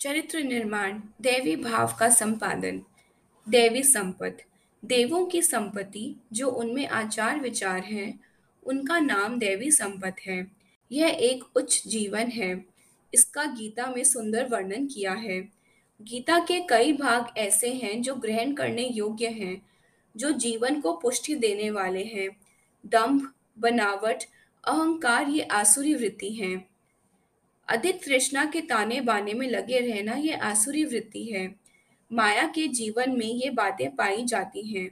[0.00, 2.82] चरित्र निर्माण, दैवी भाव का संपादन,
[3.48, 4.44] दैवी संपत्ति
[4.84, 8.20] देवों की संपत्ति, जो उनमें आचार विचार हैं,
[8.66, 10.46] उनका नाम देवी संपत्ति है।
[10.92, 12.64] यह एक उच्च जीवन है।
[13.14, 15.40] इसका गीता में सुंदर वर्णन किया है।
[16.02, 19.66] गीता के कई भाग ऐसे हैं जो ग्रहण करने योग्य हैं,
[20.16, 22.28] जो जीवन को पुष्टि देने वाले हैं।
[22.86, 24.24] दंभ, बनावट,
[24.64, 26.68] अहंकार ये आसुरी वृत्ति हैं।
[27.68, 31.54] अधिक तृष्णा के ताने बाने में लगे रहना ये आसुरी वृत्ति है।
[32.12, 34.90] माया के जीवन में ये बातें पाई जाती हैं।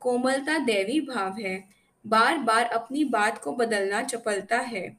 [0.00, 1.68] कोमलता दैवी भाव है।
[2.06, 4.96] बार बार अपनी बात को बदलना चपलता है।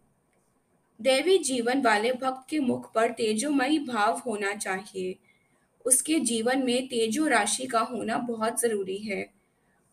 [1.01, 5.15] दैवी जीवन वाले भक्त के मुख पर तेजोमयी भाव होना चाहिए।
[5.85, 9.29] उसके जीवन में तेजो राशि का होना बहुत ज़रूरी है।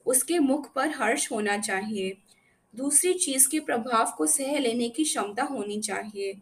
[0.06, 2.16] उसके मुख पर हर्ष होना चाहिए।
[2.76, 6.36] दूसरी चीज़ के प्रभाव को सह लेने की क्षमता होनी चाहिए।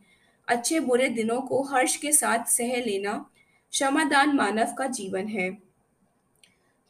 [0.48, 3.30] अच्छे बुरे दिनों को हर्ष के साथ सह लेना
[3.70, 5.54] क्षमादान मानव का जीवन है।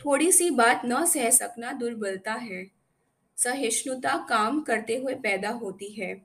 [0.00, 2.70] थोड़ी सी बात न सह सकना दुर्बलता है।
[3.36, 6.22] सहिष्णुता काम करते हुए पैदा होती है।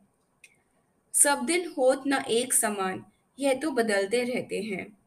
[1.13, 3.05] सब दिन होत न एक समान,
[3.39, 4.97] यह तो बदलते रहते हैं।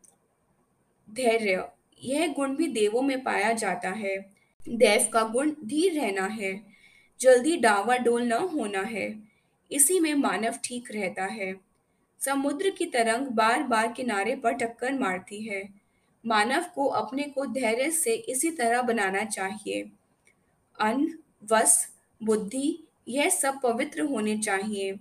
[1.11, 1.69] धैर्य,
[2.03, 4.33] यह गुण भी देवों में पाया जाता है।
[4.69, 6.63] देव का गुण धीर रहना है।
[7.21, 9.23] जल्दी डावाडोल न होना है।
[9.73, 11.70] इसी में मानव ठीक रहता है।
[12.21, 15.69] समुद्र की तरंग बार बार किनारे पर टक्कर मारती है।
[16.27, 19.91] मानव को अपने को धैर्य से इसी तरह बनाना चाहिए।
[20.81, 21.19] अन्न
[21.53, 21.89] वस्त्र
[22.27, 24.93] बुद्धि, यह सब पवित्र होने चाहिए।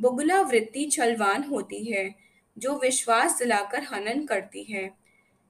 [0.00, 2.14] बुगला वृत्ति छलवान होती है,
[2.58, 4.90] जो विश्वास दिलाकर हनन करती है।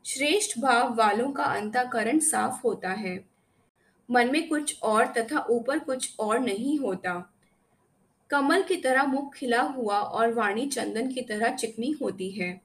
[0.06, 3.25] श्रेष्ठ भाव वालों का अंतःकरण साफ़ होता है।
[4.11, 7.33] मन में कुछ और तथा ऊपर कुछ और नहीं होता।
[8.31, 12.61] कमल की तरह मुख खिला हुआ और वाणी चंदन की तरह चिकनी होती है।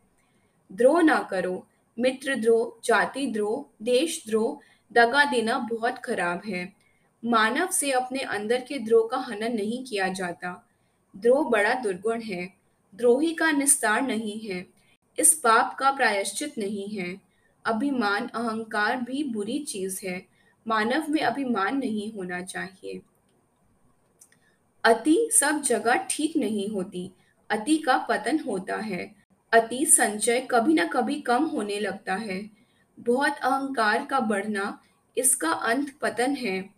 [0.72, 1.68] द्रोह ना करो,
[2.00, 4.60] मित्र द्रोह, जाति द्रोह, देश द्रोह,
[4.94, 6.74] दगा देना बहुत खराब है।
[7.26, 10.68] मानव से अपने अंदर के द्रोह का हनन नहीं किया जाता।
[11.18, 12.54] द्रोह बड़ा दुर्गुण है,
[12.96, 14.66] द्रोही का निस्तार नहीं है,
[15.20, 17.22] इस पाप का प्रायश्चित नहीं है।
[17.66, 20.26] अभिमान, अहंकार भी बुरी चीज़ है,
[20.68, 23.02] मानव में अभिमान नहीं होना चाहिए।
[24.86, 27.12] अति सब जगह ठीक नहीं होती,
[27.50, 29.16] अति का पतन होता है,
[29.54, 32.50] अति संचय कभी ना कभी कम होने लगता है।
[33.00, 34.80] बहुत अहंकार का बढ़ना
[35.18, 36.70] इसका अंत पतन है।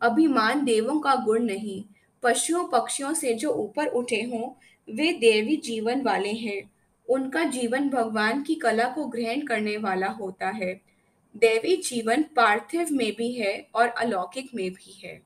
[0.00, 1.84] अभिमान देवों का गुण नहीं,
[2.22, 4.50] पशुओं पक्षियों से जो ऊपर उठे हों,
[4.88, 6.70] वे देवी जीवन वाले हैं।
[7.08, 10.74] उनका जीवन भगवान की कला को ग्रहण करने वाला होता है।
[11.34, 15.20] देवी जीवन पार्थिव में भी है और अलौकिक में भी है।